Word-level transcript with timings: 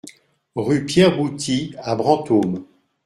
Rue 0.55 0.87
Pierre 0.87 1.15
Bouty 1.15 1.75
à 1.77 1.93
Brantôme 1.95 2.65